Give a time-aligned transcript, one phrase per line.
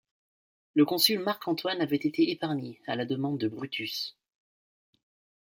[0.73, 4.17] Le consul Marc Antoine avait été épargné, à la demande de Brutus.